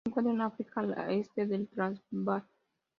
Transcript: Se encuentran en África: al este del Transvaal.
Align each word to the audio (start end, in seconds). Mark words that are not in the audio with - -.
Se 0.03 0.09
encuentran 0.09 0.37
en 0.37 0.41
África: 0.41 0.79
al 0.81 1.11
este 1.11 1.45
del 1.45 1.67
Transvaal. 1.67 2.43